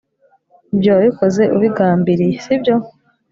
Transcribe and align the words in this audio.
Ibyo 0.73 0.89
wabikoze 0.95 1.43
ubigambiriye 1.55 2.35
sibyo 2.45 2.75